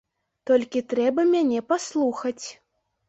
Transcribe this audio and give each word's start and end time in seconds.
Толькі 0.49 0.81
трэба 0.95 1.25
мяне 1.35 1.59
паслухаць. 1.73 2.43